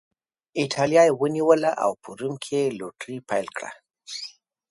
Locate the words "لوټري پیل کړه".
2.79-3.69